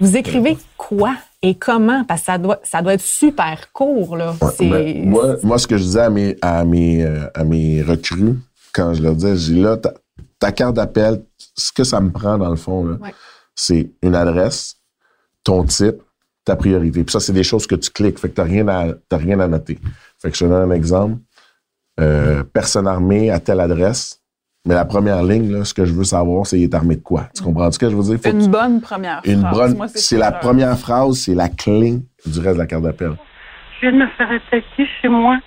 Vous 0.00 0.16
écrivez 0.16 0.56
quoi? 0.76 1.14
Et 1.42 1.54
comment? 1.56 2.04
Parce 2.04 2.20
que 2.20 2.26
ça 2.26 2.38
doit, 2.38 2.60
ça 2.62 2.82
doit 2.82 2.94
être 2.94 3.00
super 3.02 3.72
court, 3.72 4.16
là. 4.16 4.34
Ouais, 4.40 4.68
ben, 4.68 5.08
moi, 5.08 5.36
moi, 5.42 5.58
ce 5.58 5.66
que 5.66 5.76
je 5.76 5.82
disais 5.82 6.00
à 6.00 6.10
mes, 6.10 6.36
à 6.40 6.64
mes, 6.64 7.04
euh, 7.04 7.26
à 7.34 7.44
mes 7.44 7.82
recrues, 7.82 8.36
quand 8.72 8.94
je 8.94 9.02
leur 9.02 9.14
disais, 9.16 9.36
je 9.36 9.52
dis 9.52 9.60
là, 9.60 9.76
ta, 9.76 9.92
ta 10.38 10.52
carte 10.52 10.76
d'appel, 10.76 11.24
ce 11.56 11.72
que 11.72 11.84
ça 11.84 12.00
me 12.00 12.10
prend 12.10 12.38
dans 12.38 12.50
le 12.50 12.56
fond, 12.56 12.86
Ouais. 13.00 13.14
c'est 13.54 13.90
une 14.02 14.14
adresse, 14.14 14.76
ton 15.44 15.64
type, 15.64 15.96
ta 16.44 16.56
priorité. 16.56 17.04
Puis 17.04 17.12
ça, 17.12 17.20
c'est 17.20 17.32
des 17.32 17.44
choses 17.44 17.66
que 17.66 17.74
tu 17.74 17.90
cliques, 17.90 18.18
fait 18.18 18.28
que 18.28 18.34
t'as 18.34 18.44
rien 18.44 18.66
à, 18.68 18.86
t'as 19.08 19.16
rien 19.18 19.38
à 19.40 19.48
noter. 19.48 19.78
Fait 20.18 20.30
que 20.30 20.36
je 20.36 20.44
te 20.44 20.48
donne 20.48 20.70
un 20.70 20.74
exemple. 20.74 21.18
Euh, 22.00 22.42
personne 22.44 22.86
armée 22.86 23.30
à 23.30 23.38
telle 23.38 23.60
adresse. 23.60 24.21
Mais 24.64 24.74
la 24.74 24.84
première 24.84 25.24
ligne, 25.24 25.50
là, 25.50 25.64
ce 25.64 25.74
que 25.74 25.84
je 25.84 25.92
veux 25.92 26.04
savoir, 26.04 26.46
c'est 26.46 26.58
il 26.58 26.64
est 26.64 26.74
armé 26.74 26.94
de 26.96 27.00
quoi? 27.02 27.28
Tu 27.34 27.42
comprends 27.42 27.70
ce 27.72 27.78
que 27.78 27.90
je 27.90 27.96
veux 27.96 28.02
dire? 28.04 28.18
Faut 28.22 28.30
Une 28.36 28.44
tu- 28.44 28.48
bonne 28.48 28.80
première 28.80 29.20
une 29.24 29.40
phrase. 29.40 29.54
bonne, 29.58 29.76
Moi, 29.76 29.88
c'est 29.88 30.18
la 30.18 30.30
première 30.30 30.78
phrase, 30.78 31.16
c'est 31.18 31.34
la 31.34 31.48
clé 31.48 31.98
du 32.24 32.38
reste 32.38 32.54
de 32.54 32.58
la 32.60 32.66
carte 32.66 32.84
d'appel. 32.84 33.12
Je 33.80 33.88
viens 33.88 33.98
de 33.98 34.04
me 34.04 34.08
faire 34.16 34.30
attaquer 34.30 34.86
chez 35.00 35.08
moi. 35.08 35.38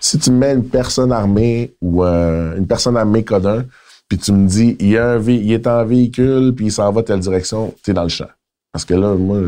si 0.00 0.18
tu 0.18 0.30
me 0.32 0.36
mets 0.38 0.52
une 0.52 0.68
personne 0.68 1.12
armée 1.12 1.72
ou 1.80 2.04
euh, 2.04 2.56
une 2.58 2.66
personne 2.66 2.96
armée 2.96 3.24
code 3.24 3.46
1, 3.46 3.64
puis 4.08 4.18
tu 4.18 4.32
me 4.32 4.46
dis 4.46 4.76
il, 4.80 4.88
y 4.90 4.98
a 4.98 5.12
un 5.12 5.18
vé- 5.18 5.40
il 5.42 5.50
est 5.52 5.66
en 5.66 5.84
véhicule 5.86 6.52
puis 6.54 6.66
il 6.66 6.72
s'en 6.72 6.90
va 6.92 7.02
telle 7.02 7.20
direction, 7.20 7.72
t'es 7.82 7.94
dans 7.94 8.02
le 8.02 8.08
champ. 8.10 8.26
Parce 8.72 8.84
que 8.84 8.92
là, 8.94 9.14
moi, 9.14 9.38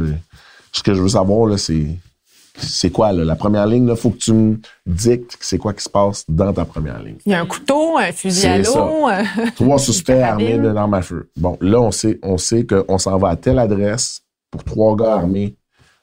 ce 0.73 0.83
que 0.83 0.95
je 0.95 1.03
veux 1.03 1.09
savoir, 1.09 1.47
là, 1.49 1.59
c'est 1.59 1.87
c'est 2.57 2.91
quoi, 2.91 3.13
là? 3.13 3.25
La 3.25 3.35
première 3.35 3.67
ligne, 3.67 3.87
là, 3.87 3.97
faut 3.97 4.11
que 4.11 4.19
tu 4.19 4.33
me 4.33 4.59
dictes 4.87 5.37
c'est 5.41 5.59
quoi 5.59 5.73
qui 5.73 5.83
se 5.83 5.89
passe 5.89 6.25
dans 6.29 6.53
ta 6.53 6.65
première 6.65 7.03
ligne. 7.03 7.17
Il 7.27 7.33
y 7.33 7.35
a 7.35 7.41
un 7.41 7.47
couteau, 7.47 7.99
un 7.99 8.13
fusil 8.13 8.47
à 8.47 8.59
l'eau. 8.59 9.09
euh, 9.09 9.23
Trois 9.57 9.79
suspects 9.81 10.21
armés 10.21 10.59
d'une 10.59 10.77
arme 10.77 10.95
à 10.95 11.03
feu. 11.03 11.29
Bon, 11.37 11.57
là, 11.61 11.81
on 11.81 11.91
sait, 11.91 12.19
on 12.23 12.39
sait 12.39 12.65
qu'on 12.67 12.99
s'en 12.99 13.19
va 13.19 13.31
à 13.31 13.37
telle 13.37 13.59
adresse 13.59 14.23
pour 14.51 14.63
trois 14.65 14.95
gars 14.97 15.15
armés 15.15 15.57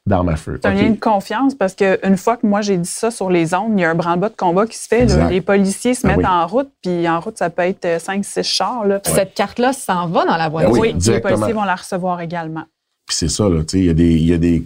d'armes 0.06 0.30
à 0.30 0.36
feu. 0.36 0.60
C'est 0.62 0.68
un 0.68 0.76
OK. 0.76 0.82
lien 0.82 0.90
de 0.90 1.00
confiance 1.00 1.54
parce 1.56 1.74
qu'une 1.76 2.18
fois 2.18 2.36
que 2.36 2.46
moi 2.48 2.62
j'ai 2.62 2.76
dit 2.76 2.90
ça 2.90 3.12
sur 3.12 3.30
les 3.30 3.54
ondes, 3.54 3.74
il 3.78 3.82
y 3.82 3.86
a 3.86 3.92
un 3.92 3.96
branle-bas 3.96 4.30
de 4.30 4.36
combat 4.36 4.66
qui 4.66 4.76
se 4.78 4.88
fait. 4.88 5.06
là. 5.06 5.30
Les 5.30 5.42
policiers 5.42 5.94
se 5.94 6.02
Ben 6.02 6.18
mettent 6.18 6.26
oui. 6.26 6.32
en 6.34 6.48
route, 6.48 6.70
puis 6.82 7.08
en 7.08 7.20
route, 7.20 7.38
ça 7.38 7.50
peut 7.52 7.62
être 7.62 7.86
5-6 7.86 8.44
chars. 8.44 8.86
Là. 8.86 9.00
Cette 9.06 9.36
carte-là 9.36 9.74
s'en 9.74 10.08
va 10.08 10.26
dans 10.26 10.38
la 10.38 10.50
Ben 10.50 10.50
voiture. 10.50 10.72
oui, 10.82 10.88
les 10.88 10.94
directement. 10.96 11.34
policiers 11.36 11.54
vont 11.54 11.64
la 11.64 11.76
recevoir 11.76 12.20
également. 12.20 12.64
Puis 13.08 13.16
c'est 13.16 13.30
ça, 13.30 13.48
là, 13.48 13.60
tu 13.64 13.78
sais, 13.78 13.80
il 13.80 13.86
y 13.86 13.90
a 13.90 13.94
des. 13.94 14.12
Il 14.16 14.26
y 14.28 14.34
a 14.34 14.38
des 14.38 14.64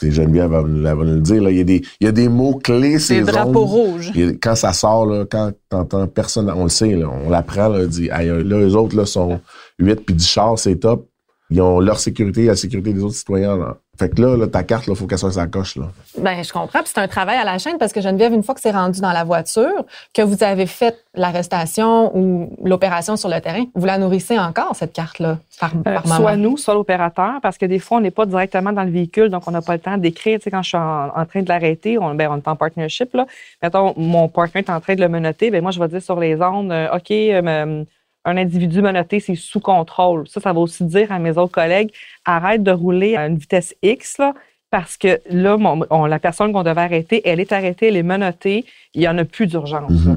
Geneviève 0.00 0.50
va, 0.50 0.62
va 0.62 1.04
nous 1.04 1.14
le 1.14 1.20
dire, 1.20 1.42
là, 1.42 1.50
il 1.50 1.58
y 1.58 1.60
a 1.60 1.64
des, 1.64 1.82
il 2.00 2.04
y 2.04 2.08
a 2.08 2.12
des 2.12 2.28
mots-clés, 2.28 2.98
C'est 2.98 3.14
ces 3.14 3.20
le 3.20 3.26
drapeau 3.26 3.66
zones. 3.66 3.68
rouge. 3.68 4.12
Il 4.14 4.20
y 4.24 4.28
a- 4.28 4.32
Quand 4.32 4.54
ça 4.54 4.72
sort, 4.72 5.06
là, 5.06 5.24
quand 5.30 5.52
t'entends 5.68 6.06
personne, 6.06 6.50
on 6.54 6.64
le 6.64 6.68
sait, 6.70 6.94
là, 6.96 7.08
on 7.10 7.28
l'apprend, 7.30 7.68
là, 7.68 7.86
dit, 7.86 8.10
Aïe, 8.10 8.28
là, 8.28 8.58
eux 8.58 8.74
autres, 8.74 8.96
là, 8.96 9.04
sont 9.06 9.40
8 9.78 9.96
puis 10.06 10.14
10 10.14 10.26
chars, 10.28 10.58
c'est 10.58 10.76
top. 10.76 11.06
Ils 11.50 11.60
ont 11.60 11.80
leur 11.80 11.98
sécurité, 12.00 12.46
la 12.46 12.56
sécurité 12.56 12.92
des 12.94 13.02
autres 13.02 13.16
citoyens, 13.16 13.56
là. 13.58 13.76
Fait 13.98 14.08
que 14.08 14.22
là, 14.22 14.36
là 14.38 14.46
ta 14.46 14.62
carte, 14.62 14.86
là, 14.86 14.94
faut 14.94 15.06
qu'elle 15.06 15.18
soit 15.18 15.32
sa 15.32 15.46
coche, 15.46 15.76
là. 15.76 15.84
Ben, 16.16 16.42
je 16.42 16.50
comprends. 16.50 16.78
Puis 16.80 16.92
c'est 16.94 17.00
un 17.00 17.08
travail 17.08 17.36
à 17.36 17.44
la 17.44 17.58
chaîne 17.58 17.76
parce 17.76 17.92
que 17.92 18.00
Geneviève, 18.00 18.32
une 18.32 18.42
fois 18.42 18.54
que 18.54 18.60
c'est 18.62 18.70
rendu 18.70 19.02
dans 19.02 19.12
la 19.12 19.22
voiture, 19.22 19.84
que 20.14 20.22
vous 20.22 20.42
avez 20.42 20.66
fait 20.66 21.04
l'arrestation 21.14 22.16
ou 22.16 22.56
l'opération 22.64 23.16
sur 23.16 23.28
le 23.28 23.38
terrain, 23.40 23.64
vous 23.74 23.84
la 23.84 23.98
nourrissez 23.98 24.38
encore, 24.38 24.74
cette 24.76 24.94
carte-là, 24.94 25.38
par, 25.60 25.72
Euh, 25.76 25.82
par 25.82 26.06
soit 26.06 26.36
nous, 26.36 26.56
soit 26.56 26.72
l'opérateur, 26.72 27.34
parce 27.42 27.58
que 27.58 27.66
des 27.66 27.78
fois, 27.78 27.98
on 27.98 28.00
n'est 28.00 28.10
pas 28.10 28.24
directement 28.24 28.72
dans 28.72 28.84
le 28.84 28.90
véhicule, 28.90 29.28
donc 29.28 29.42
on 29.46 29.50
n'a 29.50 29.60
pas 29.60 29.74
le 29.74 29.80
temps 29.80 29.98
d'écrire. 29.98 30.38
Tu 30.38 30.44
sais, 30.44 30.50
quand 30.50 30.62
je 30.62 30.68
suis 30.68 30.78
en, 30.78 31.08
en 31.14 31.26
train 31.26 31.42
de 31.42 31.48
l'arrêter, 31.50 31.98
on, 31.98 32.14
ben, 32.14 32.28
on 32.30 32.38
est 32.38 32.48
en 32.48 32.56
partnership, 32.56 33.12
là. 33.12 33.26
Mettons, 33.62 33.92
mon 33.98 34.26
partner 34.28 34.62
est 34.62 34.70
en 34.70 34.80
train 34.80 34.94
de 34.94 35.02
le 35.02 35.08
menotter, 35.08 35.50
ben, 35.50 35.60
moi, 35.62 35.70
je 35.70 35.78
vais 35.78 35.88
dire 35.88 36.02
sur 36.02 36.18
les 36.18 36.40
ondes, 36.40 36.72
euh, 36.72 36.96
OK, 36.96 37.10
euh, 37.10 37.84
un 38.24 38.36
individu 38.36 38.82
menotté, 38.82 39.20
c'est 39.20 39.34
sous 39.34 39.60
contrôle. 39.60 40.28
Ça, 40.28 40.40
ça 40.40 40.52
va 40.52 40.60
aussi 40.60 40.84
dire 40.84 41.10
à 41.10 41.18
mes 41.18 41.36
autres 41.38 41.52
collègues, 41.52 41.92
arrête 42.24 42.62
de 42.62 42.70
rouler 42.70 43.16
à 43.16 43.26
une 43.26 43.36
vitesse 43.36 43.74
X, 43.82 44.18
là, 44.18 44.34
parce 44.70 44.96
que 44.96 45.20
là, 45.28 45.56
mon- 45.56 45.84
on- 45.90 46.06
la 46.06 46.18
personne 46.18 46.52
qu'on 46.52 46.62
devait 46.62 46.80
arrêter, 46.80 47.20
elle 47.28 47.40
est 47.40 47.52
arrêtée, 47.52 47.88
elle 47.88 47.96
est 47.96 48.02
menottée, 48.02 48.64
il 48.94 49.00
n'y 49.00 49.08
en 49.08 49.18
a 49.18 49.24
plus 49.24 49.46
d'urgence. 49.46 49.90
là. 50.06 50.16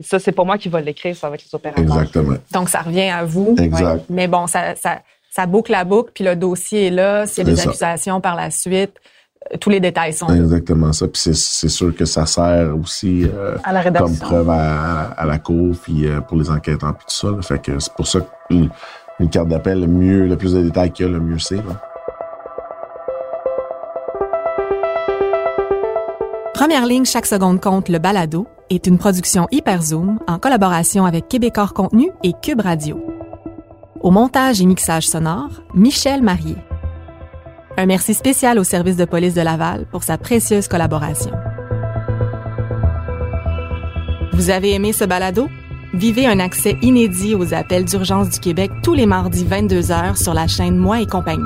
Ça, 0.00 0.18
c'est 0.18 0.32
pas 0.32 0.44
moi 0.44 0.58
qui 0.58 0.68
va 0.68 0.80
l'écrire, 0.82 1.16
ça 1.16 1.28
va 1.30 1.36
être 1.36 1.44
les 1.44 1.54
opérateurs. 1.54 1.82
Exactement. 1.84 2.36
Donc, 2.52 2.68
ça 2.68 2.80
revient 2.82 3.08
à 3.08 3.24
vous. 3.24 3.56
Exact. 3.58 4.04
Mais 4.10 4.28
bon, 4.28 4.46
ça, 4.46 4.74
ça, 4.76 5.00
ça 5.30 5.46
boucle 5.46 5.72
la 5.72 5.84
boucle, 5.84 6.12
puis 6.14 6.22
le 6.24 6.36
dossier 6.36 6.88
est 6.88 6.90
là. 6.90 7.26
S'il 7.26 7.46
y 7.46 7.50
a 7.50 7.50
des 7.54 7.56
ça. 7.56 7.68
accusations 7.70 8.20
par 8.20 8.36
la 8.36 8.50
suite, 8.50 8.94
tous 9.60 9.70
les 9.70 9.80
détails 9.80 10.12
sont 10.12 10.28
là. 10.28 10.36
Exactement 10.36 10.92
ça. 10.92 11.06
Puis 11.06 11.20
c'est, 11.22 11.34
c'est 11.34 11.68
sûr 11.68 11.94
que 11.94 12.04
ça 12.04 12.26
sert 12.26 12.76
aussi 12.76 13.24
euh, 13.24 13.56
À 13.64 13.72
la 13.72 13.90
comme 13.90 14.16
preuve 14.16 14.50
à, 14.50 15.10
à 15.16 15.26
la 15.26 15.38
cour, 15.38 15.74
puis 15.82 16.06
euh, 16.06 16.20
pour 16.20 16.36
les 16.38 16.50
enquêteurs, 16.50 16.94
puis 16.94 17.06
tout 17.08 17.14
ça. 17.14 17.30
là. 17.30 17.42
Fait 17.42 17.58
que 17.60 17.78
c'est 17.78 17.92
pour 17.94 18.06
ça 18.06 18.20
qu'une 18.48 18.70
une 19.18 19.30
carte 19.30 19.48
d'appel, 19.48 19.80
le 19.80 19.86
mieux, 19.86 20.26
le 20.26 20.36
plus 20.36 20.52
de 20.52 20.62
détails 20.62 20.90
qu'il 20.90 21.06
y 21.06 21.08
a, 21.08 21.12
le 21.12 21.20
mieux 21.20 21.38
c'est. 21.38 21.56
là. 21.56 21.62
Première 26.52 26.86
ligne, 26.86 27.04
chaque 27.04 27.26
seconde 27.26 27.60
compte, 27.60 27.88
le 27.88 27.98
balado, 27.98 28.46
est 28.70 28.86
une 28.86 28.98
production 28.98 29.46
Hyperzoom 29.52 30.18
en 30.26 30.38
collaboration 30.38 31.04
avec 31.04 31.28
Québecor 31.28 31.74
Contenu 31.74 32.10
et 32.22 32.32
Cube 32.42 32.60
Radio. 32.60 32.98
Au 34.00 34.10
montage 34.10 34.60
et 34.60 34.66
mixage 34.66 35.08
sonore, 35.08 35.50
Michel 35.74 36.22
Marié. 36.22 36.56
Un 37.78 37.84
merci 37.84 38.14
spécial 38.14 38.58
au 38.58 38.64
service 38.64 38.96
de 38.96 39.04
police 39.04 39.34
de 39.34 39.42
Laval 39.42 39.84
pour 39.90 40.02
sa 40.02 40.16
précieuse 40.16 40.66
collaboration. 40.66 41.32
Vous 44.32 44.48
avez 44.48 44.72
aimé 44.72 44.94
ce 44.94 45.04
balado? 45.04 45.50
Vivez 45.92 46.26
un 46.26 46.40
accès 46.40 46.78
inédit 46.80 47.34
aux 47.34 47.52
appels 47.52 47.84
d'urgence 47.84 48.30
du 48.30 48.40
Québec 48.40 48.70
tous 48.82 48.94
les 48.94 49.04
mardis 49.04 49.44
22h 49.44 50.16
sur 50.16 50.32
la 50.32 50.46
chaîne 50.46 50.78
Moi 50.78 51.02
et 51.02 51.06
compagnie. 51.06 51.44